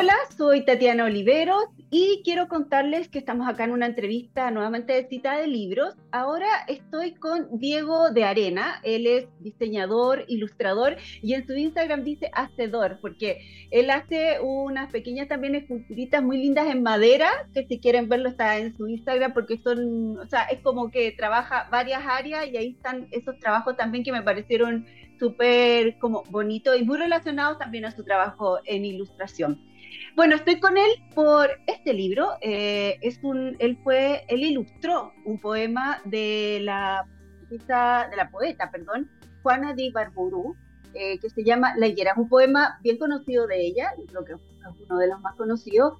Hola, 0.00 0.14
soy 0.36 0.64
Tatiana 0.64 1.06
Oliveros 1.06 1.64
y 1.90 2.20
quiero 2.22 2.48
contarles 2.48 3.08
que 3.08 3.18
estamos 3.18 3.48
acá 3.48 3.64
en 3.64 3.70
una 3.70 3.86
entrevista 3.86 4.50
nuevamente 4.50 4.92
de 4.92 5.08
cita 5.08 5.38
de 5.38 5.46
libros. 5.46 5.96
Ahora 6.12 6.46
estoy 6.66 7.14
con 7.14 7.58
Diego 7.58 8.10
de 8.10 8.24
Arena, 8.24 8.80
él 8.82 9.06
es 9.06 9.26
diseñador, 9.40 10.24
ilustrador 10.28 10.96
y 11.22 11.32
en 11.32 11.46
su 11.46 11.54
Instagram 11.54 12.04
dice 12.04 12.30
hacedor, 12.34 12.98
porque 13.00 13.38
él 13.70 13.90
hace 13.90 14.38
unas 14.40 14.92
pequeñas 14.92 15.28
también 15.28 15.54
esculturitas 15.54 16.22
muy 16.22 16.36
lindas 16.38 16.68
en 16.68 16.82
madera, 16.82 17.28
que 17.54 17.66
si 17.66 17.78
quieren 17.78 18.08
verlo 18.08 18.28
está 18.28 18.58
en 18.58 18.76
su 18.76 18.86
Instagram 18.86 19.32
porque 19.32 19.58
son, 19.58 20.18
o 20.18 20.26
sea, 20.26 20.42
es 20.44 20.60
como 20.60 20.90
que 20.90 21.12
trabaja 21.12 21.68
varias 21.70 22.02
áreas 22.06 22.46
y 22.48 22.56
ahí 22.58 22.70
están 22.76 23.08
esos 23.12 23.38
trabajos 23.38 23.76
también 23.76 24.04
que 24.04 24.12
me 24.12 24.22
parecieron 24.22 24.86
súper 25.18 25.98
como 25.98 26.22
bonito 26.30 26.76
y 26.76 26.84
muy 26.84 26.98
relacionados 26.98 27.58
también 27.58 27.86
a 27.86 27.90
su 27.90 28.04
trabajo 28.04 28.58
en 28.66 28.84
ilustración. 28.84 29.58
Bueno, 30.14 30.34
estoy 30.34 30.58
con 30.58 30.76
él 30.76 30.90
por 31.14 31.48
este 31.78 31.94
libro. 31.94 32.30
Eh, 32.40 32.98
es 33.00 33.18
un, 33.22 33.56
él 33.58 33.78
fue, 33.82 34.24
él 34.28 34.42
ilustró 34.42 35.12
un 35.24 35.40
poema 35.40 36.00
de 36.04 36.60
la, 36.62 37.06
de 37.50 38.16
la 38.16 38.30
poeta, 38.30 38.70
perdón, 38.70 39.10
Juana 39.42 39.74
de 39.74 39.84
Ibarburu, 39.84 40.54
eh, 40.94 41.18
que 41.18 41.30
se 41.30 41.44
llama 41.44 41.74
La 41.76 41.86
higuera. 41.86 42.12
Es 42.12 42.18
un 42.18 42.28
poema 42.28 42.78
bien 42.82 42.98
conocido 42.98 43.46
de 43.46 43.66
ella, 43.66 43.94
creo 44.06 44.24
que 44.24 44.32
es 44.34 44.40
uno 44.88 44.98
de 44.98 45.08
los 45.08 45.20
más 45.20 45.34
conocidos. 45.36 45.94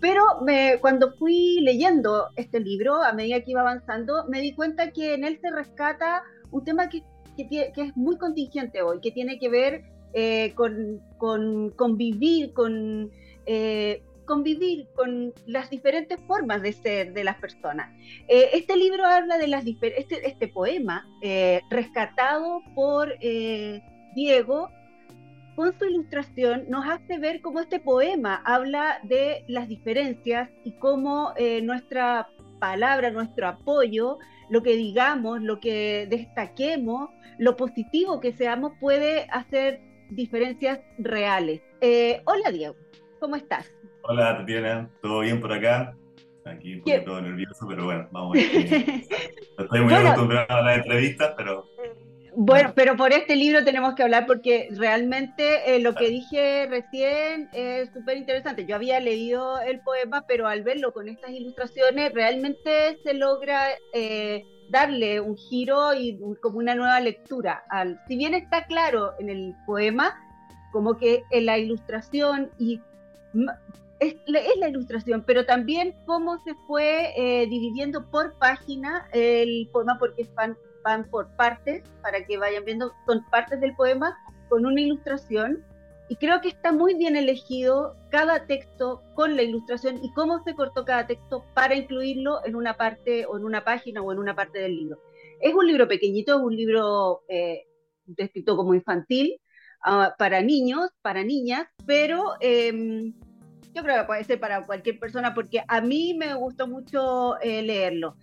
Pero 0.00 0.24
me, 0.44 0.78
cuando 0.80 1.12
fui 1.12 1.60
leyendo 1.60 2.30
este 2.34 2.58
libro, 2.58 3.02
a 3.02 3.12
medida 3.12 3.40
que 3.40 3.52
iba 3.52 3.60
avanzando, 3.60 4.26
me 4.28 4.40
di 4.40 4.52
cuenta 4.52 4.90
que 4.90 5.14
en 5.14 5.24
él 5.24 5.38
se 5.40 5.50
rescata 5.50 6.22
un 6.50 6.64
tema 6.64 6.88
que 6.88 7.02
que, 7.36 7.72
es 7.74 7.96
muy 7.96 8.18
contingente 8.18 8.82
hoy, 8.82 9.00
que 9.00 9.10
tiene 9.10 9.38
que 9.38 9.48
ver 9.48 9.84
eh, 10.12 10.52
con, 10.54 11.00
con, 11.18 11.70
convivir, 11.70 12.52
con 12.52 13.10
eh, 13.46 14.02
convivir 14.24 14.88
con 14.94 15.32
las 15.46 15.70
diferentes 15.70 16.20
formas 16.26 16.62
de 16.62 16.72
ser 16.72 17.12
de 17.12 17.24
las 17.24 17.36
personas. 17.36 17.90
Eh, 18.28 18.50
este 18.54 18.76
libro 18.76 19.04
habla 19.04 19.38
de 19.38 19.48
las 19.48 19.64
este, 19.66 20.26
este 20.26 20.48
poema 20.48 21.06
rescatado 21.70 22.60
por 22.74 23.18
Diego 24.14 24.70
con 25.56 25.78
su 25.78 25.84
ilustración 25.84 26.64
nos 26.68 26.86
hace 26.86 27.18
ver 27.18 27.42
cómo 27.42 27.60
este 27.60 27.78
poema 27.78 28.42
habla 28.44 29.00
de 29.02 29.44
las 29.48 29.68
diferencias 29.68 30.48
y 30.64 30.72
cómo 30.72 31.34
nuestra 31.62 32.28
palabra, 32.58 33.10
nuestro 33.10 33.48
apoyo, 33.48 34.18
lo 34.48 34.62
que 34.62 34.76
digamos, 34.76 35.42
lo 35.42 35.58
que 35.58 36.06
destaquemos, 36.08 37.10
lo 37.38 37.56
positivo 37.56 38.20
que 38.20 38.32
seamos 38.32 38.72
puede 38.78 39.26
hacer 39.30 39.80
diferencias 40.10 40.78
reales. 40.98 41.60
Eh, 41.80 42.22
hola 42.24 42.52
Diego, 42.52 42.76
¿cómo 43.18 43.34
estás? 43.34 43.66
Hola 44.02 44.38
Tatiana, 44.38 44.90
¿todo 45.00 45.20
bien 45.20 45.40
por 45.40 45.52
acá? 45.52 45.96
Aquí 46.44 46.74
un 46.74 46.82
poquito 46.82 47.20
nervioso, 47.20 47.66
pero 47.68 47.84
bueno, 47.84 48.08
vamos 48.10 48.36
a 48.36 48.40
ver. 48.52 49.04
Estoy 49.58 49.80
muy 49.80 49.94
acostumbrado 49.94 50.46
a 50.56 50.62
las 50.62 50.76
entrevistas, 50.78 51.34
pero 51.36 51.64
bueno, 52.34 52.72
pero 52.74 52.96
por 52.96 53.12
este 53.12 53.36
libro 53.36 53.62
tenemos 53.62 53.94
que 53.94 54.02
hablar 54.02 54.26
porque 54.26 54.68
realmente 54.72 55.76
eh, 55.76 55.80
lo 55.80 55.94
que 55.94 56.08
dije 56.08 56.66
recién 56.68 57.50
es 57.52 57.92
súper 57.92 58.16
interesante. 58.16 58.64
Yo 58.64 58.74
había 58.74 59.00
leído 59.00 59.60
el 59.60 59.80
poema, 59.80 60.24
pero 60.26 60.48
al 60.48 60.62
verlo 60.62 60.94
con 60.94 61.08
estas 61.08 61.30
ilustraciones 61.30 62.14
realmente 62.14 62.98
se 63.04 63.12
logra 63.12 63.66
eh, 63.92 64.44
darle 64.70 65.20
un 65.20 65.36
giro 65.36 65.92
y 65.92 66.18
como 66.40 66.58
una 66.58 66.74
nueva 66.74 67.00
lectura. 67.00 67.64
Al, 67.68 68.00
si 68.08 68.16
bien 68.16 68.32
está 68.32 68.64
claro 68.64 69.12
en 69.18 69.28
el 69.28 69.54
poema, 69.66 70.18
como 70.72 70.96
que 70.96 71.24
en 71.30 71.44
la 71.44 71.58
ilustración 71.58 72.50
y 72.58 72.80
es, 74.02 74.16
la 74.26 74.68
ilustración, 74.68 75.22
pero 75.26 75.46
también 75.46 75.94
cómo 76.06 76.38
se 76.38 76.54
fue 76.66 77.12
eh, 77.16 77.46
dividiendo 77.46 78.10
por 78.10 78.36
página 78.38 79.08
el 79.12 79.68
poema, 79.72 79.96
porque 79.98 80.24
fan 80.24 80.56
van 80.84 81.08
por 81.08 81.28
partes, 81.36 81.84
para 82.02 82.24
que 82.26 82.38
vayan 82.38 82.64
viendo, 82.64 82.92
son 83.06 83.24
partes 83.30 83.60
del 83.60 83.74
poema 83.76 84.18
con 84.48 84.66
una 84.66 84.80
ilustración. 84.80 85.64
Y 86.08 86.16
creo 86.16 86.40
que 86.40 86.48
está 86.48 86.72
muy 86.72 86.94
bien 86.94 87.16
elegido 87.16 87.96
cada 88.10 88.46
texto 88.46 89.02
con 89.14 89.36
la 89.36 89.42
ilustración 89.42 90.04
y 90.04 90.12
cómo 90.12 90.42
se 90.42 90.54
cortó 90.54 90.84
cada 90.84 91.06
texto 91.06 91.44
para 91.54 91.76
incluirlo 91.76 92.44
en 92.44 92.56
una 92.56 92.76
parte 92.76 93.24
o 93.26 93.36
en 93.36 93.44
una 93.44 93.64
página 93.64 94.02
o 94.02 94.12
en 94.12 94.18
una 94.18 94.34
parte 94.34 94.58
del 94.58 94.76
libro. 94.76 94.98
Es 95.40 95.54
un 95.54 95.66
libro 95.66 95.86
pequeñito, 95.86 96.36
es 96.36 96.42
un 96.42 96.56
libro 96.56 97.22
eh, 97.28 97.66
descrito 98.04 98.56
como 98.56 98.74
infantil, 98.74 99.40
ah, 99.84 100.14
para 100.18 100.42
niños, 100.42 100.90
para 101.00 101.22
niñas, 101.22 101.68
pero 101.86 102.34
em, 102.40 103.14
yo 103.74 103.82
creo 103.82 104.00
que 104.00 104.06
puede 104.06 104.24
ser 104.24 104.40
para 104.40 104.66
cualquier 104.66 104.98
persona 104.98 105.34
porque 105.34 105.62
a 105.66 105.80
mí 105.80 106.14
me 106.14 106.34
gustó 106.34 106.66
mucho 106.66 107.40
eh, 107.40 107.62
leerlo. 107.62 108.16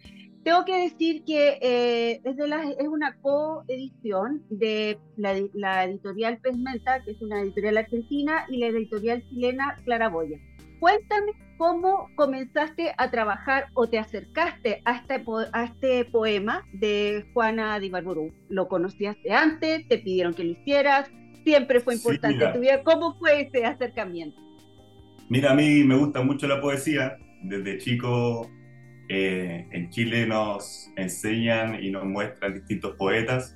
Tengo 0.44 0.64
que 0.64 0.84
decir 0.84 1.24
que 1.26 1.60
eh, 1.62 2.22
es, 2.24 2.38
es, 2.40 2.88
una 2.88 3.16
coedición 3.22 4.42
de 4.50 4.98
la, 5.18 5.84
editorial 5.84 6.38
Pesmenta, 6.38 7.04
que 7.04 7.12
es 7.12 7.22
una 7.22 7.42
editorial 7.42 7.78
argentina, 7.78 8.46
y 8.50 8.58
la 8.58 8.68
editorial 8.68 9.22
chilena 9.28 9.78
Claraboya. 9.84 10.40
Cuéntame 10.80 11.34
cómo 11.58 12.08
comenzaste 12.16 12.94
a 12.98 13.12
trabajar 13.12 13.68
o 13.74 13.88
te 13.88 14.00
acercaste 14.00 14.82
a 14.86 14.96
este, 14.96 15.26
a 15.52 15.64
este 15.66 16.06
poema 16.06 16.66
de 16.72 17.26
Juana 17.34 17.78
de 17.78 17.88
Ibarburú. 17.88 18.32
¿Lo 18.48 18.70
conocías 18.70 19.18
antes? 19.30 19.86
¿Te 19.90 19.98
pidieron 19.98 20.34
que 20.34 20.46
lo 20.46 20.52
hicieras? 20.52 21.12
¿Siempre 21.44 21.82
fue 21.82 21.96
importante 21.96 22.48
tu 22.54 22.60
vida? 22.62 22.82
¿Cómo 22.84 23.20
fue 23.20 23.42
ese 23.42 23.66
acercamiento? 23.66 24.49
Mira, 25.30 25.52
a 25.52 25.56
mí 25.56 25.84
me 25.84 25.96
gusta 25.96 26.24
mucho 26.24 26.48
la 26.48 26.60
poesía. 26.60 27.18
Desde 27.44 27.78
chico 27.78 28.50
eh, 29.10 29.68
en 29.72 29.90
Chile 29.92 30.26
nos 30.26 30.92
enseñan 30.96 31.84
y 31.84 31.92
nos 31.92 32.04
muestran 32.04 32.56
distintos 32.56 32.96
poetas, 32.96 33.56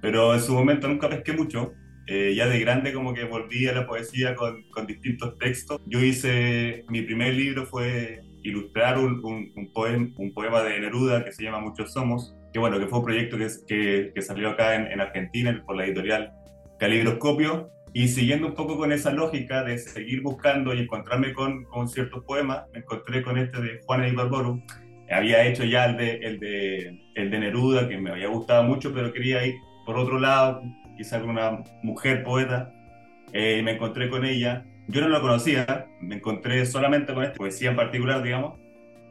pero 0.00 0.34
en 0.34 0.40
su 0.40 0.52
momento 0.52 0.88
nunca 0.88 1.08
pesqué 1.08 1.32
mucho. 1.32 1.74
Eh, 2.08 2.34
ya 2.34 2.48
de 2.48 2.58
grande 2.58 2.92
como 2.92 3.14
que 3.14 3.22
volví 3.22 3.68
a 3.68 3.72
la 3.72 3.86
poesía 3.86 4.34
con, 4.34 4.64
con, 4.70 4.84
distintos 4.88 5.38
textos. 5.38 5.80
Yo 5.86 6.00
hice, 6.00 6.84
mi 6.88 7.02
primer 7.02 7.34
libro 7.34 7.66
fue 7.66 8.20
ilustrar 8.42 8.98
un, 8.98 9.22
un, 9.54 9.72
poema, 9.72 10.08
un, 10.16 10.34
poema, 10.34 10.64
de 10.64 10.80
Neruda 10.80 11.24
que 11.24 11.30
se 11.30 11.44
llama 11.44 11.60
Muchos 11.60 11.92
Somos, 11.92 12.34
que 12.52 12.58
bueno, 12.58 12.80
que 12.80 12.88
fue 12.88 12.98
un 12.98 13.04
proyecto 13.04 13.38
que, 13.38 14.10
que, 14.12 14.22
salió 14.22 14.50
acá 14.50 14.74
en, 14.74 14.88
en, 14.90 15.00
Argentina 15.00 15.62
por 15.64 15.76
la 15.76 15.86
editorial 15.86 16.32
Calibroscopio, 16.80 17.70
y 17.94 18.08
siguiendo 18.08 18.46
un 18.46 18.54
poco 18.54 18.76
con 18.76 18.92
esa 18.92 19.12
lógica 19.12 19.62
de 19.64 19.78
seguir 19.78 20.22
buscando 20.22 20.72
y 20.74 20.80
encontrarme 20.80 21.32
con, 21.32 21.64
con 21.64 21.88
ciertos 21.88 22.24
poemas, 22.24 22.64
me 22.72 22.80
encontré 22.80 23.22
con 23.22 23.38
este 23.38 23.60
de 23.60 23.80
Juana 23.84 24.08
y 24.08 24.14
Barboru, 24.14 24.62
había 25.10 25.44
hecho 25.44 25.64
ya 25.64 25.84
el 25.86 25.96
de, 25.96 26.14
el 26.16 26.40
de, 26.40 27.00
el 27.14 27.30
de 27.30 27.38
Neruda, 27.38 27.88
que 27.88 27.98
me 27.98 28.10
había 28.10 28.28
gustado 28.28 28.64
mucho, 28.64 28.92
pero 28.94 29.12
quería 29.12 29.44
ir 29.44 29.54
por 29.84 29.96
otro 29.96 30.18
lado, 30.18 30.62
quizá 30.96 31.20
con 31.20 31.30
una 31.30 31.62
mujer 31.82 32.22
poeta, 32.22 32.72
eh, 33.32 33.58
y 33.58 33.62
me 33.62 33.72
encontré 33.72 34.08
con 34.08 34.24
ella. 34.24 34.64
Yo 34.88 35.00
no 35.00 35.08
la 35.08 35.20
conocía, 35.20 35.86
me 36.00 36.16
encontré 36.16 36.64
solamente 36.66 37.14
con 37.14 37.24
esta 37.24 37.36
poesía 37.36 37.70
en 37.70 37.76
particular, 37.76 38.22
digamos, 38.22 38.58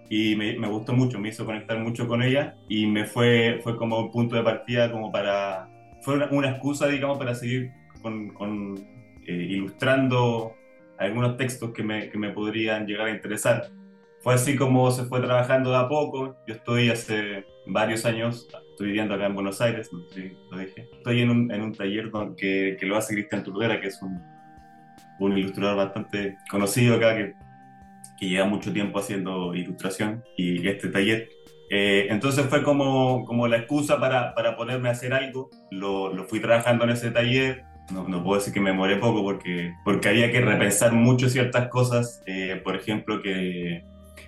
y 0.09 0.35
me, 0.35 0.57
me, 0.57 0.67
gustó 0.67 0.93
mucho, 0.93 1.19
me 1.19 1.29
hizo 1.29 1.45
conectar 1.45 1.77
mucho 1.79 2.07
con 2.07 2.21
ella, 2.21 2.55
y 2.67 2.87
me 2.87 3.05
fue, 3.05 3.59
fue 3.63 3.77
como 3.77 3.99
un 3.99 4.11
punto 4.11 4.35
de 4.35 4.43
partida, 4.43 4.91
como 4.91 5.11
para, 5.11 5.69
fue 6.01 6.15
una, 6.15 6.49
excusa, 6.49 6.87
digamos, 6.87 7.17
para 7.17 7.35
seguir 7.35 7.71
con, 8.01 8.29
con 8.29 8.77
eh, 9.27 9.47
ilustrando 9.49 10.55
algunos 10.97 11.37
textos 11.37 11.71
que 11.71 11.83
me, 11.83 12.09
que 12.09 12.17
me 12.17 12.31
podrían 12.31 12.85
llegar 12.85 13.07
a 13.07 13.11
interesar 13.11 13.71
fue 14.21 14.35
así 14.35 14.55
como 14.55 14.89
se 14.91 15.05
fue 15.05 15.19
trabajando 15.19 15.71
de 15.71 15.77
a 15.77 15.87
poco. 15.87 16.35
Yo 16.47 16.53
estoy 16.53 16.89
hace 16.89 17.45
varios 17.65 18.05
años, 18.05 18.47
estoy 18.69 18.87
viviendo 18.87 19.15
acá 19.15 19.25
en 19.25 19.33
Buenos 19.33 19.59
Aires, 19.61 19.91
no 19.91 20.07
sé 20.09 20.35
lo 20.51 20.57
dije. 20.59 20.89
Estoy 20.93 21.21
en 21.21 21.29
un, 21.29 21.51
en 21.51 21.61
un 21.61 21.73
taller 21.73 22.11
que, 22.37 22.77
que, 22.79 22.85
lo 22.85 22.97
hace 22.97 23.15
Cristian 23.15 23.43
Turdera, 23.43 23.81
que 23.81 23.87
es 23.87 24.01
un, 24.01 24.21
un 25.19 25.37
ilustrador 25.37 25.75
bastante 25.75 26.37
conocido 26.49 26.97
acá, 26.97 27.15
que, 27.15 27.33
que, 28.19 28.29
lleva 28.29 28.45
mucho 28.45 28.71
tiempo 28.71 28.99
haciendo 28.99 29.55
ilustración 29.55 30.23
y 30.37 30.67
este 30.67 30.89
taller. 30.89 31.29
Eh, 31.71 32.07
entonces 32.09 32.45
fue 32.45 32.63
como, 32.63 33.25
como 33.25 33.47
la 33.47 33.57
excusa 33.57 33.99
para, 33.99 34.35
para 34.35 34.55
ponerme 34.55 34.89
a 34.89 34.91
hacer 34.91 35.13
algo. 35.13 35.49
Lo, 35.71 36.13
lo 36.13 36.25
fui 36.25 36.39
trabajando 36.39 36.83
en 36.83 36.91
ese 36.91 37.09
taller, 37.09 37.63
no, 37.91 38.23
puedo 38.23 38.39
decir 38.39 38.53
que 38.53 38.59
me 38.59 38.73
moré 38.73 38.97
poco 38.97 39.23
porque, 39.23 39.73
porque 39.83 40.09
había 40.09 40.31
que 40.31 40.41
repensar 40.41 40.93
mucho 40.93 41.29
ciertas 41.29 41.69
cosas. 41.69 42.21
Eh, 42.25 42.59
por 42.63 42.75
ejemplo, 42.75 43.21
que 43.21 43.83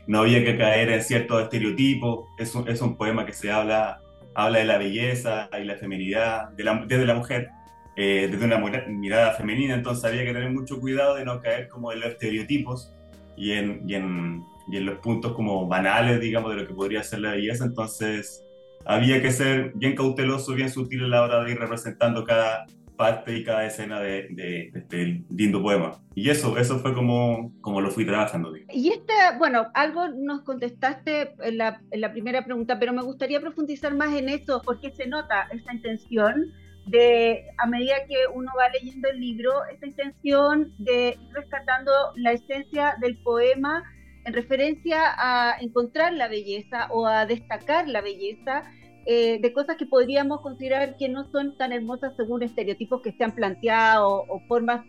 no 0.07 0.19
había 0.19 0.43
que 0.43 0.57
caer 0.57 0.89
en 0.89 1.01
ciertos 1.01 1.43
estereotipos. 1.43 2.27
Es 2.37 2.53
un, 2.55 2.67
es 2.67 2.81
un 2.81 2.97
poema 2.97 3.25
que 3.25 3.33
se 3.33 3.51
habla, 3.51 4.01
habla 4.35 4.59
de 4.59 4.65
la 4.65 4.77
belleza 4.77 5.49
y 5.59 5.63
la 5.63 5.75
feminidad 5.75 6.49
de 6.49 6.63
la, 6.63 6.83
desde 6.85 7.05
la 7.05 7.15
mujer, 7.15 7.49
eh, 7.95 8.27
desde 8.31 8.45
una 8.45 8.57
mirada 8.87 9.33
femenina, 9.33 9.75
entonces 9.75 10.03
había 10.03 10.25
que 10.25 10.33
tener 10.33 10.51
mucho 10.51 10.79
cuidado 10.79 11.15
de 11.15 11.25
no 11.25 11.39
caer 11.39 11.67
como 11.69 11.91
en 11.91 11.99
los 11.99 12.09
estereotipos 12.09 12.91
y 13.37 13.51
en, 13.51 13.83
y 13.87 13.93
en, 13.93 14.43
y 14.67 14.77
en 14.77 14.85
los 14.85 14.97
puntos 14.97 15.33
como 15.33 15.67
banales, 15.67 16.19
digamos, 16.19 16.55
de 16.55 16.61
lo 16.61 16.67
que 16.67 16.73
podría 16.73 17.03
ser 17.03 17.19
la 17.19 17.31
belleza. 17.31 17.65
Entonces 17.65 18.43
había 18.85 19.21
que 19.21 19.31
ser 19.31 19.71
bien 19.75 19.95
cauteloso, 19.95 20.53
bien 20.53 20.69
sutil 20.69 21.05
a 21.05 21.07
la 21.07 21.23
hora 21.23 21.43
de 21.43 21.51
ir 21.51 21.59
representando 21.59 22.25
cada, 22.25 22.65
parte 22.95 23.37
y 23.37 23.43
cada 23.43 23.65
escena 23.65 23.99
de, 23.99 24.27
de, 24.31 24.71
este 24.73 25.23
lindo 25.29 25.61
poema. 25.61 25.99
Y 26.15 26.29
eso, 26.29 26.57
eso 26.57 26.79
fue 26.79 26.93
como, 26.93 27.53
como 27.61 27.81
lo 27.81 27.91
fui 27.91 28.05
trabajando. 28.05 28.53
Y 28.71 28.89
esta, 28.89 29.37
bueno, 29.37 29.67
algo 29.73 30.07
nos 30.09 30.41
contestaste 30.41 31.35
en 31.41 31.57
la, 31.57 31.81
en 31.91 32.01
la 32.01 32.11
primera 32.11 32.45
pregunta, 32.45 32.79
pero 32.79 32.93
me 32.93 33.01
gustaría 33.01 33.39
profundizar 33.39 33.95
más 33.95 34.13
en 34.15 34.29
eso, 34.29 34.61
porque 34.63 34.91
se 34.91 35.07
nota 35.07 35.47
esta 35.51 35.73
intención 35.73 36.51
de, 36.85 37.45
a 37.57 37.65
medida 37.65 37.95
que 38.07 38.15
uno 38.33 38.51
va 38.57 38.69
leyendo 38.69 39.09
el 39.09 39.19
libro, 39.19 39.51
esta 39.71 39.87
intención 39.87 40.73
de 40.77 41.17
ir 41.19 41.33
rescatando 41.33 41.91
la 42.15 42.33
esencia 42.33 42.95
del 42.99 43.17
poema 43.23 43.83
en 44.25 44.33
referencia 44.33 44.99
a 45.17 45.57
encontrar 45.59 46.13
la 46.13 46.27
belleza 46.27 46.87
o 46.91 47.05
a 47.05 47.25
destacar 47.25 47.87
la 47.87 48.01
belleza 48.01 48.63
eh, 49.05 49.39
de 49.41 49.53
cosas 49.53 49.75
que 49.77 49.85
podríamos 49.85 50.41
considerar 50.41 50.95
que 50.97 51.09
no 51.09 51.29
son 51.31 51.57
tan 51.57 51.71
hermosas 51.71 52.13
según 52.15 52.43
estereotipos 52.43 53.01
que 53.01 53.11
se 53.11 53.23
han 53.23 53.35
planteado 53.35 54.23
o, 54.27 54.39
formas 54.47 54.85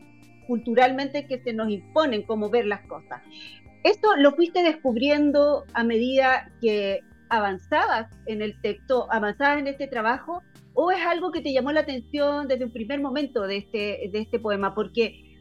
culturalmente 0.46 1.26
que 1.26 1.42
se 1.42 1.52
nos 1.52 1.70
imponen 1.70 2.22
como 2.22 2.50
ver 2.50 2.66
las 2.66 2.82
cosas. 2.86 3.22
¿Esto 3.82 4.16
lo 4.16 4.32
fuiste 4.32 4.62
descubriendo 4.62 5.64
a 5.74 5.84
medida 5.84 6.50
que 6.60 7.00
avanzabas 7.28 8.08
en 8.26 8.42
el 8.42 8.60
texto, 8.60 9.06
avanzabas 9.10 9.58
en 9.58 9.66
este 9.66 9.86
trabajo, 9.86 10.42
o 10.74 10.90
es 10.90 11.04
algo 11.06 11.30
que 11.30 11.40
te 11.40 11.52
llamó 11.52 11.72
la 11.72 11.80
atención 11.80 12.48
desde 12.48 12.64
un 12.64 12.72
primer 12.72 13.00
momento 13.00 13.42
de 13.42 13.58
este, 13.58 14.10
de 14.12 14.20
este 14.20 14.38
poema? 14.38 14.74
Porque 14.74 15.34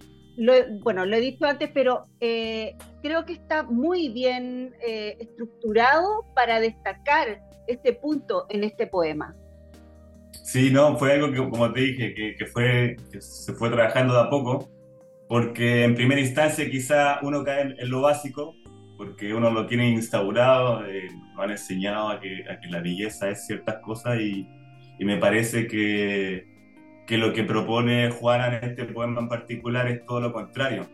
bueno, 0.81 1.05
lo 1.05 1.15
he 1.15 1.21
dicho 1.21 1.45
antes, 1.45 1.69
pero 1.73 2.05
eh, 2.19 2.75
creo 3.01 3.25
que 3.25 3.33
está 3.33 3.63
muy 3.63 4.09
bien 4.09 4.73
eh, 4.85 5.17
estructurado 5.19 6.25
para 6.35 6.59
destacar 6.59 7.41
este 7.67 7.93
punto 7.93 8.45
en 8.49 8.63
este 8.63 8.87
poema. 8.87 9.35
Sí, 10.31 10.71
no, 10.71 10.97
fue 10.97 11.13
algo 11.13 11.31
que, 11.31 11.37
como 11.37 11.71
te 11.71 11.81
dije, 11.81 12.13
que, 12.13 12.45
fue, 12.45 12.97
que 13.11 13.21
se 13.21 13.53
fue 13.53 13.69
trabajando 13.69 14.13
de 14.13 14.21
a 14.21 14.29
poco, 14.29 14.69
porque 15.27 15.83
en 15.83 15.95
primera 15.95 16.19
instancia 16.19 16.69
quizá 16.69 17.19
uno 17.21 17.43
cae 17.43 17.75
en, 17.77 17.89
lo 17.89 18.01
básico, 18.01 18.55
porque 18.97 19.33
uno 19.33 19.51
lo 19.51 19.65
tiene 19.67 19.89
instaurado, 19.89 20.85
eh, 20.85 21.07
lo 21.35 21.41
han 21.41 21.51
enseñado 21.51 22.09
a 22.09 22.19
que, 22.19 22.43
a 22.49 22.59
que, 22.59 22.67
la 22.69 22.81
belleza 22.81 23.29
es 23.29 23.45
ciertas 23.45 23.77
cosas 23.77 24.19
y, 24.19 24.47
y 24.99 25.05
me 25.05 25.17
parece 25.17 25.67
que 25.67 26.53
que 27.05 27.17
lo 27.17 27.33
que 27.33 27.43
propone 27.43 28.11
Juana 28.11 28.57
en 28.57 28.69
este 28.69 28.85
poema 28.85 29.21
en 29.21 29.27
particular 29.27 29.87
es 29.87 30.05
todo 30.05 30.21
lo 30.21 30.33
contrario. 30.33 30.87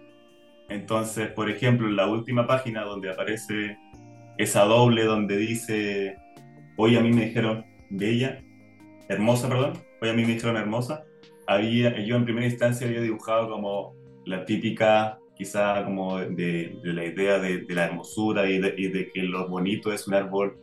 Entonces, 0.68 1.30
por 1.30 1.50
ejemplo, 1.50 1.88
en 1.88 1.96
la 1.96 2.08
última 2.08 2.48
página 2.48 2.84
donde 2.84 3.12
aparece 3.12 3.78
esa 4.38 4.66
doble 4.66 5.04
donde 5.04 5.38
dice, 5.38 6.18
hoy 6.82 6.96
a 6.96 7.02
mí 7.02 7.12
me 7.12 7.26
dijeron 7.26 7.66
bella, 7.90 8.42
hermosa, 9.10 9.50
perdón, 9.50 9.74
hoy 10.02 10.10
a 10.10 10.14
mí 10.14 10.22
me 10.24 10.34
dijeron 10.34 10.56
hermosa, 10.56 11.04
había, 11.46 12.00
yo 12.00 12.16
en 12.16 12.24
primera 12.24 12.48
instancia 12.48 12.88
había 12.88 13.02
dibujado 13.02 13.50
como 13.50 13.96
la 14.26 14.46
típica, 14.46 15.20
quizá 15.36 15.84
como 15.84 16.20
de, 16.20 16.80
la 16.84 17.04
idea 17.04 17.40
de, 17.40 17.66
la 17.70 17.86
hermosura 17.86 18.50
y 18.50 18.60
de, 18.60 18.74
y 18.78 18.88
de, 18.88 19.12
que 19.12 19.24
lo 19.24 19.50
bonito 19.50 19.92
es 19.92 20.08
un 20.08 20.14
árbol 20.14 20.58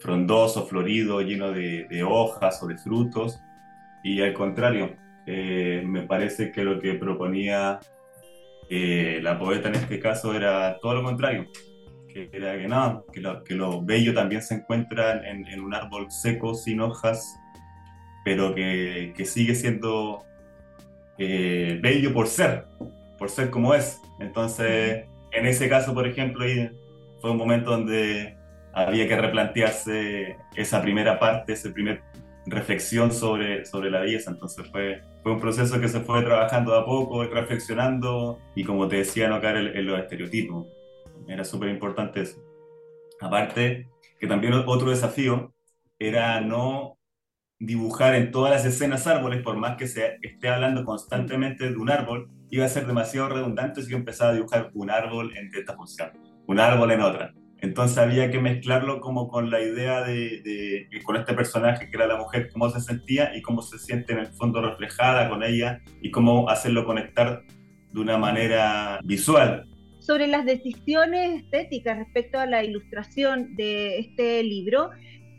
frondoso, 0.00 0.66
florido, 0.66 1.20
lleno 1.20 1.52
de 1.52 2.02
hojas 2.02 2.60
o 2.62 2.66
de 2.66 2.76
frutos, 2.76 3.38
y 4.02 4.20
al 4.20 4.34
contrario, 4.34 4.96
eh, 5.26 5.82
me 5.86 6.02
parece 6.02 6.52
que 6.52 6.64
lo 6.64 6.78
que 6.78 6.94
proponía 6.94 7.80
eh, 8.68 9.20
la 9.22 9.38
poeta 9.38 9.68
en 9.68 9.76
este 9.76 9.98
caso 9.98 10.34
era 10.34 10.78
todo 10.80 10.94
lo 10.94 11.02
contrario, 11.02 11.46
que 12.14 12.30
era 12.32 12.56
que 12.56 12.68
no, 12.68 13.04
que 13.12 13.20
lo, 13.20 13.44
que 13.44 13.54
lo 13.54 13.82
bello 13.82 14.14
también 14.14 14.40
se 14.40 14.54
encuentra 14.54 15.28
en, 15.28 15.46
en, 15.46 15.60
un 15.60 15.74
árbol 15.74 16.10
seco, 16.10 16.54
sin 16.54 16.80
hojas, 16.80 17.36
pero 18.24 18.54
que, 18.54 19.12
que 19.16 19.24
sigue 19.26 19.54
siendo 19.54 20.24
eh, 21.18 21.78
bello 21.82 22.14
por 22.14 22.28
ser, 22.28 22.66
por 23.18 23.30
ser 23.30 23.50
como 23.50 23.74
es. 23.74 24.00
Entonces, 24.20 25.06
en 25.32 25.46
ese 25.46 25.68
caso, 25.68 25.92
por 25.92 26.06
ejemplo, 26.06 26.46
fue 27.20 27.30
un 27.30 27.36
momento 27.36 27.70
donde 27.70 28.36
había 28.72 29.08
que 29.08 29.16
replantearse 29.16 30.36
esa 30.56 30.82
primera 30.82 31.18
parte, 31.18 31.52
ese 31.52 31.70
primer 31.70 32.02
reflexión 32.46 33.12
sobre, 33.12 33.64
sobre 33.64 33.90
la 33.90 34.00
belleza. 34.00 34.30
Entonces 34.30 34.66
fue, 34.70 35.02
fue 35.22 35.32
un 35.32 35.40
proceso 35.40 35.80
que 35.80 35.88
se 35.88 36.00
fue 36.00 36.22
trabajando 36.22 36.72
de 36.72 36.78
a 36.78 36.84
poco, 36.84 37.24
reflexionando 37.24 38.38
y 38.54 38.64
como 38.64 38.88
te 38.88 38.96
decía, 38.96 39.28
no 39.28 39.40
caer 39.40 39.76
en, 39.76 39.86
los 39.86 39.98
estereotipos. 39.98 40.66
Era 41.26 41.44
súper 41.44 41.68
importante 41.68 42.22
eso. 42.22 42.42
Aparte, 43.20 43.88
que 44.18 44.26
también 44.26 44.54
otro 44.66 44.90
desafío 44.90 45.54
era 45.98 46.40
no 46.40 46.98
dibujar 47.58 48.14
en 48.14 48.30
todas 48.30 48.52
las 48.52 48.64
escenas 48.64 49.06
árboles, 49.06 49.42
por 49.42 49.56
más 49.56 49.76
que 49.76 49.86
se 49.86 50.18
esté 50.22 50.48
hablando 50.48 50.84
constantemente 50.84 51.70
de 51.70 51.76
un 51.76 51.90
árbol, 51.90 52.30
iba 52.50 52.64
a 52.64 52.68
ser 52.68 52.86
demasiado 52.86 53.28
redundante 53.28 53.82
si 53.82 53.90
yo 53.90 53.96
empezaba 53.96 54.30
a 54.30 54.34
dibujar 54.34 54.70
un 54.74 54.90
árbol 54.90 55.36
en 55.36 55.50
esta 55.54 55.74
función, 55.74 56.10
un 56.46 56.60
árbol 56.60 56.90
en 56.90 57.00
otra. 57.00 57.34
Entonces 57.64 57.96
había 57.96 58.30
que 58.30 58.40
mezclarlo 58.40 59.00
como 59.00 59.28
con 59.28 59.50
la 59.50 59.60
idea 59.60 60.02
de, 60.02 60.86
con 61.02 61.16
este 61.16 61.32
personaje 61.32 61.88
que 61.88 61.96
era 61.96 62.06
la 62.06 62.18
mujer, 62.18 62.50
cómo 62.52 62.68
se 62.68 62.80
sentía 62.80 63.34
y 63.34 63.40
cómo 63.40 63.62
se 63.62 63.78
siente 63.78 64.12
en 64.12 64.18
el 64.18 64.26
fondo 64.26 64.60
reflejada 64.60 65.30
con 65.30 65.42
ella 65.42 65.80
y 66.02 66.10
cómo 66.10 66.50
hacerlo 66.50 66.84
conectar 66.84 67.42
de 67.90 68.00
una 68.00 68.18
manera 68.18 69.00
visual. 69.02 69.66
Sobre 70.04 70.26
las 70.26 70.44
decisiones 70.44 71.44
estéticas 71.44 71.96
respecto 71.96 72.38
a 72.38 72.44
la 72.44 72.62
ilustración 72.62 73.56
de 73.56 74.00
este 74.00 74.42
libro, 74.42 74.90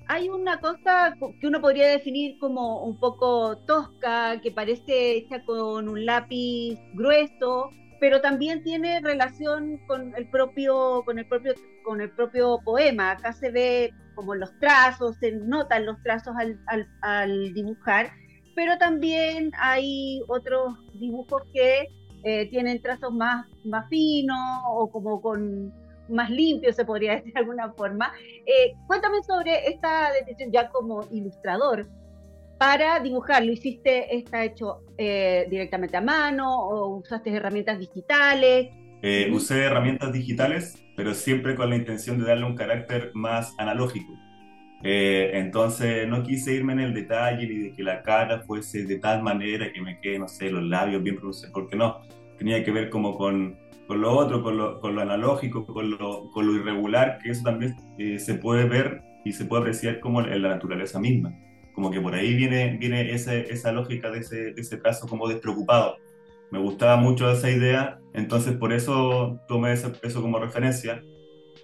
hay 0.08 0.28
una 0.28 0.60
cosa 0.60 1.16
que 1.40 1.46
uno 1.46 1.62
podría 1.62 1.88
definir 1.90 2.40
como 2.40 2.84
un 2.84 3.00
poco 3.00 3.60
tosca, 3.68 4.42
que 4.42 4.50
parece 4.52 5.18
hecha 5.18 5.46
con 5.46 5.88
un 5.88 6.04
lápiz 6.04 6.80
grueso, 6.96 7.70
pero 8.00 8.22
también 8.22 8.64
tiene 8.64 9.02
relación 9.02 9.78
con 9.86 10.16
el 10.16 10.28
propio, 10.32 11.04
con 11.06 11.20
el 11.20 11.28
propio, 11.28 11.54
con 11.84 12.02
el 12.02 12.10
propio 12.10 12.60
poema. 12.66 13.12
Acá 13.12 13.34
se 13.34 13.52
ve 13.52 13.94
como 14.16 14.34
los 14.34 14.50
trazos, 14.60 15.16
se 15.18 15.32
notan 15.32 15.86
los 15.86 16.02
trazos 16.02 16.34
al, 16.40 16.60
al, 17.04 17.54
dibujar, 17.54 18.12
pero 18.56 18.80
también 18.80 19.52
hay 19.60 20.24
otros 20.28 20.74
dibujos 20.96 21.44
que 21.54 21.88
eh, 22.26 22.48
tienen 22.50 22.82
trazos 22.82 23.14
más, 23.14 23.46
finos 23.88 24.62
o 24.68 24.90
como 24.92 25.22
con 25.22 25.72
más 26.10 26.30
limpios, 26.32 26.76
se 26.76 26.84
podría 26.84 27.12
decir 27.16 27.34
de 27.34 27.40
alguna 27.40 27.72
forma. 27.74 28.12
Eh, 28.46 28.74
cuéntame 28.88 29.24
sobre 29.24 29.68
esta 29.70 30.12
decisión 30.12 30.52
ya 30.52 30.70
como 30.70 31.06
ilustrador 31.12 31.88
para 32.58 33.00
dibujar? 33.00 33.46
¿Lo 33.46 33.52
hiciste, 33.52 34.16
está 34.16 34.44
hecho 34.44 34.82
eh, 34.98 35.46
directamente 35.50 35.98
a 35.98 36.02
mano 36.02 36.52
o 36.52 36.98
usaste 36.98 37.30
herramientas 37.30 37.78
digitales? 37.78 38.70
Usé 39.32 39.66
herramientas 39.66 40.12
digitales, 40.12 40.84
pero 40.96 41.14
siempre 41.14 41.56
con 41.56 41.70
la 41.70 41.76
intención 41.76 42.18
de 42.18 42.26
darle 42.26 42.46
un 42.46 42.56
carácter 42.56 43.12
más 43.14 43.54
analógico. 43.60 44.12
Eh, 44.84 45.32
entonces 45.34 46.08
no 46.08 46.22
quise 46.22 46.54
irme 46.54 46.74
en 46.74 46.80
el 46.80 46.94
detalle 46.94 47.48
ni 47.48 47.56
de 47.56 47.74
que 47.74 47.82
la 47.82 48.04
cara 48.04 48.42
fuese 48.42 48.86
de 48.86 49.00
tal 49.00 49.24
manera 49.24 49.72
que 49.72 49.82
me 49.82 50.00
quede, 50.00 50.20
no 50.20 50.28
sé, 50.28 50.52
los 50.52 50.64
labios 50.64 51.02
bien 51.02 51.16
pronunciados, 51.16 51.54
porque 51.54 51.76
no, 51.76 52.02
tenía 52.38 52.64
que 52.64 52.72
ver 52.72 52.90
como 52.90 53.18
con, 53.18 53.58
con 53.88 54.02
lo 54.02 54.12
otro, 54.12 54.44
con 54.44 54.58
lo, 54.58 54.80
con 54.80 54.96
lo 54.96 55.02
analógico, 55.02 55.66
con 55.66 55.92
lo, 55.92 56.30
con 56.32 56.46
lo, 56.46 56.54
irregular, 56.54 57.20
que 57.24 57.32
eso 57.32 57.44
también 57.44 57.76
se 58.20 58.36
puede 58.36 58.66
ver 58.66 59.02
y 59.24 59.32
se 59.32 59.46
puede 59.46 59.62
apreciar 59.62 60.00
como 60.00 60.22
en 60.22 60.42
la 60.42 60.50
naturaleza 60.50 61.00
misma 61.00 61.34
como 61.76 61.92
que 61.92 62.00
por 62.02 62.16
ahí 62.16 62.34
viene, 62.34 62.78
viene 62.78 63.14
ese, 63.14 63.52
esa 63.52 63.72
lógica 63.74 64.10
de 64.10 64.20
ese, 64.20 64.54
de 64.54 64.62
ese 64.62 64.78
trazo 64.78 65.08
como 65.08 65.28
despreocupado. 65.28 65.98
Me 66.50 66.58
gustaba 66.58 66.96
mucho 66.96 67.30
esa 67.30 67.52
idea, 67.52 68.00
entonces 68.14 68.56
por 68.56 68.72
eso 68.72 69.42
tomé 69.48 69.74
eso, 69.74 69.92
eso 70.02 70.22
como 70.22 70.40
referencia. 70.40 71.04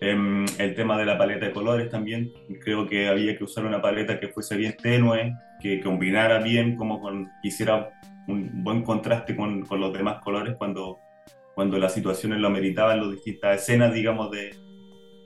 Eh, 0.02 0.46
el 0.58 0.76
tema 0.76 0.98
de 0.98 1.06
la 1.06 1.18
paleta 1.18 1.46
de 1.46 1.52
colores 1.54 1.90
también, 1.90 2.34
creo 2.64 2.88
que 2.88 3.08
había 3.08 3.38
que 3.38 3.44
usar 3.44 3.66
una 3.66 3.82
paleta 3.82 4.20
que 4.20 4.30
fuese 4.30 4.58
bien 4.58 4.76
tenue, 4.82 5.36
que 5.62 5.80
combinara 5.80 6.40
bien, 6.40 6.76
como 6.76 7.00
con, 7.00 7.30
hiciera 7.44 7.92
un 8.28 8.64
buen 8.64 8.82
contraste 8.82 9.36
con, 9.36 9.62
con 9.62 9.80
los 9.80 9.94
demás 9.94 10.20
colores 10.24 10.56
cuando, 10.58 10.98
cuando 11.54 11.78
las 11.78 11.94
situaciones 11.94 12.40
lo 12.40 12.48
ameritaban, 12.48 13.00
las 13.00 13.12
distintas 13.12 13.62
escenas, 13.62 13.94
digamos, 13.94 14.32
de, 14.32 14.56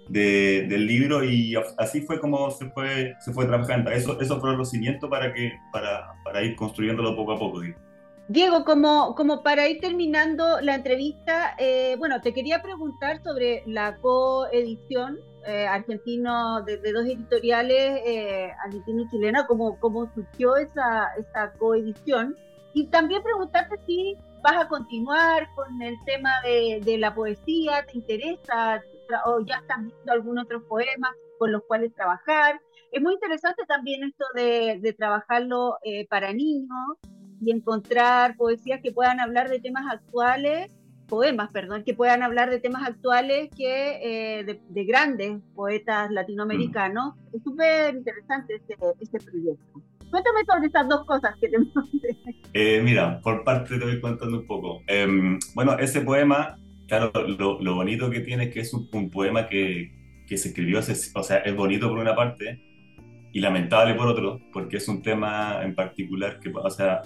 del 0.10 0.86
libro 0.86 1.24
y 1.24 1.56
así 1.78 2.02
fue 2.02 2.20
como 2.20 2.52
se 2.52 2.70
fue, 2.72 3.16
se 3.20 3.32
fue 3.32 3.46
trabajando. 3.46 3.92
Eso, 3.92 4.20
eso 4.20 4.42
fue 4.42 4.58
los 4.58 4.72
cimientos 4.72 5.10
para, 5.10 5.34
que, 5.34 5.54
para, 5.72 6.16
para 6.24 6.44
ir 6.44 6.56
construyéndolo 6.58 7.16
poco 7.16 7.32
a 7.32 7.40
poco. 7.40 7.62
Diego, 8.28 8.66
como, 8.66 9.14
como 9.14 9.44
para 9.44 9.68
ir 9.68 9.80
terminando 9.80 10.60
la 10.62 10.76
entrevista, 10.76 11.56
eh, 11.60 11.96
bueno, 12.00 12.22
te 12.22 12.34
quería 12.34 12.62
preguntar 12.62 13.22
sobre 13.24 13.62
la 13.68 13.98
coedición 13.98 15.20
eh, 15.46 15.68
argentino 15.68 16.64
de, 16.64 16.78
dos 16.92 17.06
editoriales, 17.06 18.02
eh, 18.04 18.52
argentino 18.66 19.04
y 19.04 19.10
chilena, 19.10 19.46
cómo, 19.46 19.80
cómo 19.80 20.12
surgió 20.16 20.56
esa, 20.58 21.14
esa 21.20 21.54
coedición. 21.54 22.36
Y 22.74 22.88
también 22.88 23.22
preguntarte 23.22 23.76
si 23.86 24.18
vas 24.42 24.58
a 24.58 24.68
continuar 24.68 25.48
con 25.54 25.80
el 25.84 25.96
tema 26.06 26.32
de, 26.44 26.82
de 26.84 26.98
la 26.98 27.14
poesía, 27.14 27.86
¿te 27.86 28.00
interesa? 28.00 28.82
o 29.26 29.40
ya 29.42 29.58
están 29.58 29.88
viendo 29.88 30.12
algún 30.12 30.40
otro 30.40 30.64
poema 30.68 31.14
con 31.38 31.52
los 31.52 31.64
cuales 31.66 31.94
trabajar. 31.94 32.60
Es 32.92 33.02
muy 33.02 33.14
interesante 33.14 33.64
también 33.68 34.04
esto 34.04 34.26
de, 34.34 34.96
trabajarlo 34.98 35.78
eh, 35.84 36.08
para 36.08 36.34
niños 36.34 36.98
y 37.42 37.52
encontrar 37.52 38.36
poesías 38.38 38.82
que 38.82 38.92
puedan 38.92 39.20
hablar 39.20 39.50
de 39.50 39.60
temas 39.60 39.86
actuales, 39.92 40.72
poemas, 41.08 41.52
perdón, 41.52 41.84
que 41.84 41.94
puedan 41.94 42.24
hablar 42.24 42.50
de 42.50 42.60
temas 42.60 42.88
actuales 42.88 43.50
que 43.56 44.40
eh, 44.40 44.60
de, 44.70 44.86
grandes 44.86 45.42
poetas 45.54 46.12
latinoamericanos. 46.12 47.16
Mm. 47.16 47.36
Es 47.36 47.44
súper 47.44 47.96
interesante 47.96 48.56
este, 48.56 48.76
este, 49.00 49.20
proyecto. 49.20 49.82
Cuéntame 50.10 50.46
sobre 50.48 50.68
estas 50.68 50.88
dos 50.88 51.06
cosas 51.06 51.36
que 51.42 51.50
te 51.50 51.58
eh, 52.54 52.82
Mira, 52.84 53.20
por 53.22 53.44
parte 53.44 53.78
te 53.78 53.86
voy 53.86 54.00
contando 54.00 54.40
un 54.40 54.46
poco. 54.46 54.82
Em, 54.88 55.40
bueno, 55.54 55.78
ese 55.78 56.02
poema, 56.02 56.58
claro, 56.88 57.12
lo, 57.28 57.62
lo, 57.62 57.76
bonito 57.76 58.10
que 58.10 58.22
tiene 58.22 58.46
es 58.46 58.54
que 58.54 58.62
es 58.62 58.74
un, 58.74 58.88
un 58.94 59.10
poema 59.10 59.48
que, 59.48 59.92
que 60.28 60.38
se 60.38 60.50
escribió, 60.50 60.80
hace, 60.80 60.94
o 61.16 61.24
sea, 61.24 61.38
es 61.38 61.56
bonito 61.56 61.90
por 61.90 62.00
una 62.00 62.16
parte, 62.16 62.62
y 63.36 63.42
lamentable 63.42 63.96
por 63.96 64.08
otro, 64.08 64.40
porque 64.54 64.78
es 64.78 64.88
un 64.88 65.02
tema 65.02 65.60
en 65.62 65.76
particular 65.76 66.40
que, 66.40 66.54
o 66.56 66.70
sea, 66.70 67.02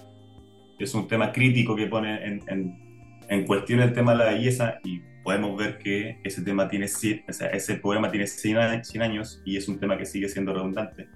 es 0.79 0.93
un 0.93 1.07
tema 1.07 1.31
crítico 1.31 1.75
que 1.75 1.87
pone 1.87 2.25
en, 2.25 2.41
en, 2.47 3.23
en 3.29 3.45
cuestión 3.45 3.81
el 3.81 3.93
tema 3.93 4.13
de 4.13 4.17
la 4.17 4.31
belleza 4.31 4.79
y 4.83 5.01
podemos 5.23 5.57
ver 5.57 5.77
que 5.77 6.19
ese 6.23 6.41
tema 6.41 6.67
tiene, 6.67 6.85
o 6.85 7.33
sea, 7.33 7.47
ese 7.49 7.75
poema 7.75 8.09
tiene 8.09 8.25
100 8.25 8.57
años 8.57 9.41
y 9.45 9.57
es 9.57 9.67
un 9.67 9.79
tema 9.79 9.97
que 9.97 10.05
sigue 10.05 10.29
siendo 10.29 10.53
redundante, 10.53 11.07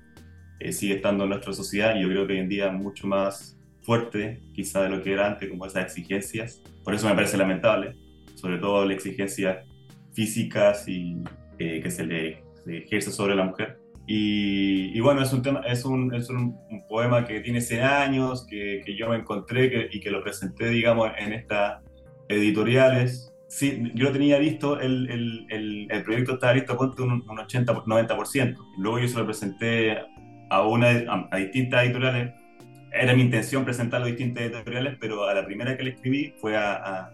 eh, 0.59 0.71
sigue 0.71 0.95
estando 0.95 1.23
en 1.23 1.31
nuestra 1.31 1.53
sociedad 1.53 1.95
y 1.95 2.01
yo 2.01 2.09
creo 2.09 2.27
que 2.27 2.33
hoy 2.33 2.39
en 2.39 2.49
día 2.49 2.71
mucho 2.71 3.07
más 3.07 3.59
fuerte 3.81 4.41
quizá 4.53 4.83
de 4.83 4.89
lo 4.89 5.01
que 5.01 5.13
era 5.13 5.27
antes, 5.27 5.49
como 5.49 5.65
esas 5.65 5.85
exigencias. 5.85 6.61
Por 6.83 6.93
eso 6.93 7.07
me 7.07 7.15
parece 7.15 7.37
lamentable, 7.37 7.95
sobre 8.35 8.57
todo 8.57 8.85
las 8.85 8.95
exigencias 8.95 9.65
físicas 10.13 10.87
y 10.87 11.17
eh, 11.59 11.81
que 11.81 11.89
se 11.89 12.05
le, 12.05 12.43
se 12.63 12.77
ejerce 12.77 13.11
sobre 13.11 13.35
la 13.35 13.45
mujer. 13.45 13.79
Y, 14.05 14.99
bueno, 14.99 15.21
es 15.21 15.31
un, 15.31 15.41
tema, 15.41 15.61
es 15.61 15.85
un, 15.85 16.13
es 16.13 16.29
un, 16.29 16.59
poema 16.89 17.25
que 17.25 17.39
tiene 17.39 17.61
100 17.61 17.83
años, 17.83 18.45
que, 18.49 18.81
que 18.85 18.95
yo 18.97 19.09
me 19.09 19.15
encontré 19.15 19.89
y 19.91 19.99
que 19.99 20.11
lo 20.11 20.21
presenté, 20.21 20.69
digamos, 20.69 21.11
en 21.17 21.33
estas 21.33 21.81
editoriales. 22.27 23.33
Sí, 23.47 23.91
yo 23.93 24.05
lo 24.05 24.11
tenía 24.11 24.37
visto, 24.39 24.79
el, 24.79 25.09
el, 25.49 25.87
el, 25.89 26.03
proyecto 26.03 26.33
estaba 26.33 26.53
listo 26.53 26.75
con 26.75 26.93
un, 26.99 27.29
un 27.29 27.39
80, 27.39 27.73
90%. 27.73 28.57
Luego 28.77 28.99
yo 28.99 29.07
se 29.07 29.17
lo 29.17 29.25
presenté 29.25 29.97
a, 30.49 30.61
una, 30.67 31.27
a, 31.31 31.37
distintas 31.37 31.85
editoriales. 31.85 32.33
Era 32.91 33.15
mi 33.15 33.21
intención 33.21 33.63
presentarlo 33.63 34.07
a 34.07 34.09
distintas 34.09 34.43
editoriales, 34.43 34.97
pero 34.99 35.23
a 35.27 35.33
la 35.33 35.45
primera 35.45 35.77
que 35.77 35.83
le 35.83 35.91
escribí 35.91 36.33
fue 36.41 36.57
a, 36.57 37.11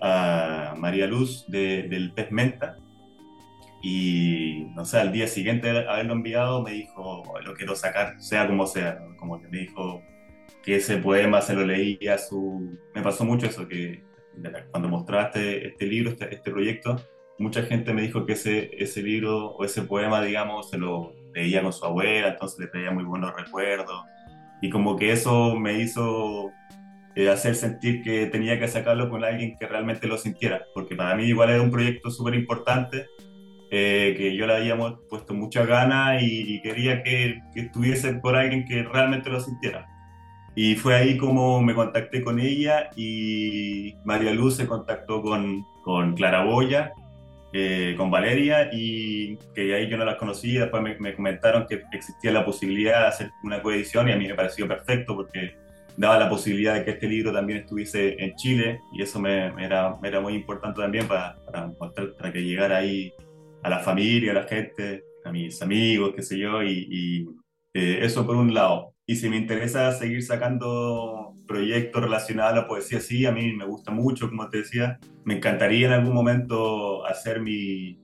a, 0.00 0.72
a 0.72 0.74
María 0.76 1.06
Luz 1.06 1.44
de, 1.48 1.84
del 1.84 2.12
Pez 2.12 2.32
Menta, 2.32 2.76
y, 3.82 4.66
no 4.74 4.84
sé, 4.84 4.98
al 4.98 5.12
día 5.12 5.26
siguiente 5.26 5.72
de 5.72 5.88
haberlo 5.88 6.12
enviado 6.12 6.62
me 6.62 6.72
dijo, 6.72 7.22
lo 7.42 7.54
quiero 7.54 7.74
sacar, 7.74 8.20
sea 8.20 8.46
como 8.46 8.66
sea, 8.66 8.98
como 9.16 9.40
que 9.40 9.48
me 9.48 9.58
dijo 9.58 10.02
que 10.62 10.76
ese 10.76 10.98
poema 10.98 11.40
se 11.40 11.54
lo 11.54 11.64
leía 11.64 12.14
a 12.14 12.18
su... 12.18 12.78
Me 12.94 13.02
pasó 13.02 13.24
mucho 13.24 13.46
eso, 13.46 13.66
que 13.66 14.02
cuando 14.70 14.88
mostraste 14.88 15.68
este 15.68 15.86
libro, 15.86 16.10
este, 16.10 16.34
este, 16.34 16.50
proyecto, 16.50 16.96
mucha 17.38 17.62
gente 17.62 17.94
me 17.94 18.02
dijo 18.02 18.26
que 18.26 18.34
ese, 18.34 18.70
ese 18.78 19.02
libro 19.02 19.52
o 19.52 19.64
ese 19.64 19.82
poema, 19.82 20.22
digamos, 20.22 20.68
se 20.68 20.76
lo 20.76 21.14
leía 21.34 21.62
con 21.62 21.72
su 21.72 21.84
abuela, 21.84 22.28
entonces 22.28 22.58
le 22.58 22.66
traía 22.66 22.90
muy 22.90 23.04
buenos 23.04 23.34
recuerdos. 23.34 24.02
Y 24.60 24.68
como 24.68 24.96
que 24.96 25.12
eso 25.12 25.56
me 25.56 25.80
hizo 25.80 26.50
eh, 27.16 27.30
hacer 27.30 27.54
sentir 27.54 28.02
que 28.02 28.26
tenía 28.26 28.58
que 28.58 28.68
sacarlo 28.68 29.08
con 29.08 29.24
alguien 29.24 29.56
que 29.58 29.66
realmente 29.66 30.06
lo 30.06 30.18
sintiera, 30.18 30.66
porque 30.74 30.94
para 30.94 31.16
mí 31.16 31.24
igual 31.24 31.48
era 31.48 31.62
un 31.62 31.70
proyecto 31.70 32.10
súper 32.10 32.34
importante 32.34 33.06
eh, 33.72 34.14
que 34.16 34.34
yo 34.34 34.46
le 34.48 34.56
habíamos 34.56 34.98
puesto 35.08 35.32
mucha 35.32 35.64
ganas 35.64 36.20
y, 36.22 36.60
quería 36.60 37.04
que, 37.04 37.40
que, 37.54 37.60
estuviese 37.60 38.14
por 38.14 38.34
alguien 38.34 38.64
que 38.64 38.82
realmente 38.82 39.30
lo 39.30 39.40
sintiera. 39.40 39.86
Y 40.56 40.74
fue 40.74 40.96
ahí 40.96 41.16
como 41.16 41.62
me 41.62 41.74
contacté 41.74 42.22
con 42.22 42.40
ella 42.40 42.90
y 42.96 43.94
María 44.04 44.32
Luz 44.32 44.56
se 44.56 44.66
contactó 44.66 45.22
con, 45.22 45.64
con 45.84 46.14
Clara 46.14 46.42
Boya, 46.44 46.92
eh, 47.52 47.94
con 47.96 48.10
Valeria, 48.10 48.70
y 48.72 49.36
que 49.54 49.72
ahí 49.74 49.88
yo 49.88 49.96
no 49.96 50.04
las 50.04 50.16
conocía, 50.16 50.62
después 50.62 50.82
me, 50.82 50.98
me, 50.98 51.14
comentaron 51.14 51.66
que 51.68 51.82
existía 51.92 52.32
la 52.32 52.44
posibilidad 52.44 53.02
de 53.02 53.06
hacer 53.06 53.30
una 53.44 53.62
coedición 53.62 54.08
y 54.08 54.12
a 54.12 54.16
mí 54.16 54.26
me 54.26 54.34
pareció 54.34 54.66
perfecto 54.66 55.14
porque 55.14 55.54
daba 55.96 56.18
la 56.18 56.28
posibilidad 56.28 56.74
de 56.74 56.84
que 56.84 56.90
este 56.92 57.06
libro 57.06 57.32
también 57.32 57.60
estuviese 57.60 58.16
en 58.22 58.34
Chile 58.34 58.80
y 58.92 59.02
eso 59.02 59.20
me, 59.20 59.52
me 59.52 59.64
era, 59.64 59.96
me 60.00 60.08
era 60.08 60.20
muy 60.20 60.34
importante 60.34 60.80
también 60.80 61.06
para, 61.06 61.36
para, 61.44 61.70
para 62.18 62.32
que 62.32 62.42
llegara 62.42 62.78
ahí 62.78 63.12
a 63.62 63.70
la 63.70 63.80
familia, 63.80 64.32
a 64.32 64.34
la 64.34 64.44
gente, 64.44 65.04
a 65.24 65.32
mis 65.32 65.60
amigos, 65.62 66.12
qué 66.14 66.22
sé 66.22 66.38
yo, 66.38 66.62
y, 66.62 67.28
eh, 67.74 68.00
eso 68.02 68.26
por 68.26 68.36
un 68.36 68.52
lado. 68.52 68.94
Y 69.06 69.16
si 69.16 69.28
me 69.28 69.36
interesa 69.36 69.92
seguir 69.92 70.22
sacando 70.22 71.34
proyectos 71.46 72.02
relacionados 72.02 72.52
a 72.52 72.56
la 72.56 72.68
poesía, 72.68 73.00
sí, 73.00 73.26
a 73.26 73.32
mí 73.32 73.52
me 73.52 73.64
gusta 73.64 73.90
mucho, 73.90 74.28
como 74.28 74.48
te 74.48 74.58
decía. 74.58 74.98
Me 75.24 75.36
encantaría 75.36 75.88
en 75.88 75.92
algún 75.92 76.14
momento 76.14 77.04
hacer 77.06 77.40
mi, 77.40 77.98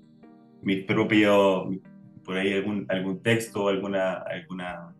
mi 0.62 0.82
propio, 0.82 1.70
por 2.24 2.36
ahí 2.36 2.52
algún, 2.54 2.86
algún 2.88 3.22
texto, 3.22 3.68
alguna, 3.68 4.14
alguna, 4.14 4.94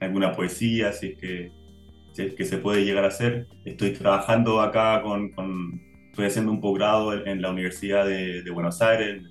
alguna 0.00 0.32
poesía, 0.32 0.92
si 0.92 1.08
es, 1.08 1.18
que, 1.18 2.34
que 2.34 2.44
se 2.44 2.58
puede 2.58 2.84
llegar 2.84 3.04
a 3.04 3.08
hacer. 3.08 3.46
Estoy 3.64 3.92
trabajando 3.92 4.60
acá 4.60 5.00
con, 5.02 5.30
con 5.30 5.80
estoy 6.10 6.26
haciendo 6.26 6.52
un 6.52 6.60
posgrado 6.60 7.24
en, 7.24 7.40
la 7.40 7.50
Universidad 7.50 8.04
de 8.04 8.50
Buenos 8.50 8.82
Aires, 8.82 9.22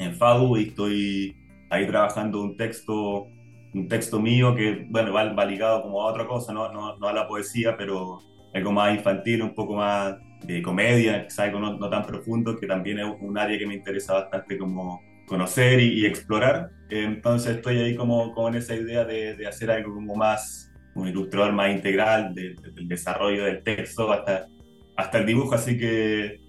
en 0.00 0.14
FADU 0.14 0.56
y 0.56 0.68
estoy 0.68 1.36
ahí 1.68 1.86
trabajando 1.86 2.42
un 2.42 2.56
texto, 2.56 3.28
un 3.74 3.86
texto 3.86 4.18
mío 4.18 4.54
que, 4.54 4.86
bueno, 4.88 5.12
va, 5.12 5.32
va 5.32 5.44
ligado 5.44 5.82
como 5.82 6.02
a 6.02 6.06
otra 6.06 6.26
cosa, 6.26 6.52
no, 6.52 6.64
a 6.64 7.12
la 7.12 7.28
poesía, 7.28 7.76
pero 7.76 8.18
algo 8.52 8.72
más 8.72 8.94
infantil, 8.94 9.42
un 9.42 9.54
poco 9.54 9.74
más 9.74 10.16
de 10.42 10.62
comedia, 10.62 11.24
quizás 11.24 11.40
algo 11.40 11.60
no, 11.60 11.76
no, 11.76 11.90
tan 11.90 12.04
profundo, 12.04 12.58
que 12.58 12.66
también 12.66 12.98
es 12.98 13.06
un 13.20 13.38
área 13.38 13.58
que 13.58 13.66
me 13.66 13.74
interesa 13.74 14.14
bastante 14.14 14.56
como 14.56 15.02
conocer 15.26 15.78
y, 15.80 16.06
explorar. 16.06 16.70
Entonces 16.88 17.56
estoy 17.56 17.78
ahí 17.78 17.94
como, 17.94 18.34
en 18.48 18.54
esa 18.54 18.74
idea 18.74 19.04
de, 19.04 19.36
de, 19.36 19.46
hacer 19.46 19.70
algo 19.70 19.94
como 19.94 20.16
más, 20.16 20.72
un 20.94 21.06
ilustrador 21.08 21.52
más 21.52 21.70
integral 21.70 22.34
del 22.34 22.56
desarrollo 22.88 23.44
del 23.44 23.62
texto 23.62 24.10
hasta, 24.10 24.48
hasta 24.96 25.18
el 25.18 25.26
dibujo, 25.26 25.54
así 25.54 25.78
que 25.78 26.40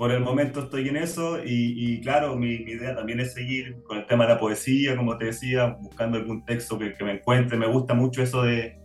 por 0.00 0.12
el 0.12 0.20
momento 0.20 0.60
estoy 0.60 0.88
en 0.88 0.96
eso 0.96 1.44
y, 1.44 2.00
claro, 2.00 2.34
mi, 2.34 2.54
idea 2.54 2.96
también 2.96 3.20
es 3.20 3.34
seguir 3.34 3.82
con 3.82 3.98
el 3.98 4.06
tema 4.06 4.24
de 4.24 4.32
la 4.32 4.40
poesía, 4.40 4.96
como 4.96 5.18
te 5.18 5.26
decía, 5.26 5.76
buscando 5.78 6.16
algún 6.16 6.42
texto 6.46 6.78
que, 6.78 6.94
me 7.04 7.12
encuentre. 7.12 7.58
Me 7.58 7.66
gusta 7.66 7.92
mucho 7.92 8.22
eso 8.22 8.42
de, 8.42 8.78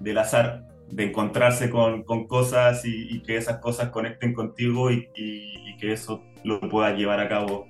del 0.00 0.16
azar, 0.16 0.66
de 0.88 1.04
encontrarse 1.04 1.68
con, 1.68 2.04
con 2.04 2.26
cosas 2.26 2.86
y, 2.86 3.20
que 3.20 3.36
esas 3.36 3.58
cosas 3.58 3.90
conecten 3.90 4.32
contigo 4.32 4.90
y, 4.90 5.10
y, 5.14 5.76
que 5.76 5.92
eso 5.92 6.24
lo 6.42 6.58
pueda 6.58 6.96
llevar 6.96 7.20
a 7.20 7.28
cabo 7.28 7.66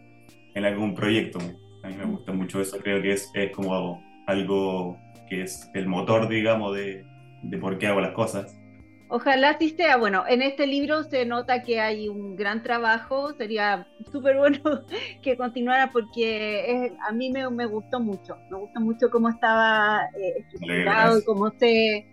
en 0.55 0.65
algún 0.65 0.95
proyecto. 0.95 1.41
A 1.83 1.89
mí 1.89 1.97
me 1.99 2.05
gusta 2.05 2.33
mucho 2.33 2.61
eso, 2.61 2.79
creo 2.79 3.03
que 3.03 3.15
es, 3.15 3.29
es 3.35 3.51
como 3.51 4.01
algo 4.29 4.97
que 5.29 5.43
es 5.43 5.69
el 5.75 5.89
motor, 5.89 6.29
digamos, 6.29 6.77
de, 6.77 7.05
de 7.43 7.59
por 7.59 7.79
qué 7.79 7.89
hago 7.89 8.01
las 8.01 8.13
cosas. 8.13 8.62
Ojalá 9.15 9.59
sí 9.59 9.69
sea. 9.69 9.99
Bueno, 9.99 10.25
en 10.27 10.41
este 10.41 10.67
libro 10.67 11.03
se 11.05 11.27
nota 11.27 11.63
que 11.63 11.81
hay 11.81 12.09
un 12.09 12.35
gran 12.35 12.63
trabajo. 12.63 13.35
Sería 13.35 13.87
súper 14.11 14.39
bueno 14.39 14.59
que 15.23 15.37
continuara 15.37 15.93
porque 15.93 16.91
a 17.07 17.13
mí 17.13 17.31
me, 17.31 17.49
me, 17.51 17.67
gustó 17.67 18.01
mucho. 18.01 18.39
Me 18.51 18.57
gustó 18.57 18.81
mucho 18.81 19.11
cómo 19.11 19.29
estaba 19.29 20.09
eh, 20.19 20.39
estructurado 20.39 21.19
y 21.19 21.25
cómo 21.25 21.51
se, 21.59 22.07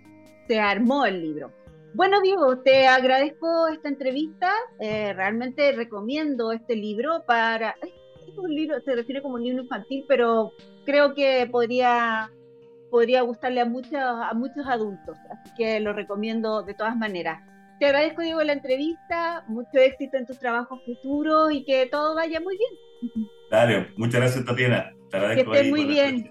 se 0.45 0.59
armó 0.59 1.05
el 1.05 1.21
libro. 1.21 1.53
Bueno, 1.93 2.19
Diego, 2.19 2.59
te 2.59 2.85
agradezco 2.85 3.69
esta 3.69 3.87
entrevista. 3.87 4.51
Eh, 4.81 5.13
realmente 5.13 5.71
recomiendo 5.71 6.51
este 6.51 6.75
libro 6.75 7.23
para. 7.25 7.77
Es 8.27 8.37
un 8.37 8.53
libro, 8.53 8.77
se 8.81 8.93
refiere 8.93 9.21
como 9.21 9.35
un 9.35 9.45
libro 9.45 9.63
infantil, 9.63 10.03
pero 10.05 10.51
creo 10.83 11.13
que 11.13 11.47
podría 11.49 12.29
podría 12.89 13.21
gustarle 13.21 13.61
a 13.61 13.65
muchos, 13.65 13.95
a 13.95 14.33
muchos 14.33 14.65
adultos, 14.67 15.17
así 15.29 15.53
que 15.55 15.79
lo 15.79 15.93
recomiendo 15.93 16.63
de 16.63 16.73
todas 16.73 16.95
maneras. 16.95 17.41
Te 17.79 17.85
agradezco, 17.85 18.21
Diego, 18.21 18.43
la 18.43 18.53
entrevista, 18.53 19.45
mucho 19.47 19.77
éxito 19.77 20.17
en 20.17 20.25
tus 20.25 20.37
trabajos 20.37 20.79
futuros 20.85 21.51
y 21.53 21.63
que 21.63 21.85
todo 21.85 22.13
vaya 22.15 22.41
muy 22.41 22.57
bien. 22.57 23.25
Dale, 23.49 23.87
muchas 23.95 24.19
gracias, 24.19 24.45
Tatiana. 24.45 24.91
Te 25.09 25.17
agradezco. 25.17 25.51
Que 25.51 25.57
estés 25.57 25.71
muy 25.71 25.85
bien. 25.85 26.29